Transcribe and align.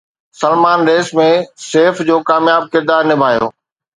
Salman 0.41 0.79
race 0.87 1.11
۾ 1.19 1.27
Saif 1.65 2.01
جو 2.09 2.17
ڪامياب 2.29 2.65
ڪردار 2.73 3.01
نڀايو 3.11 3.47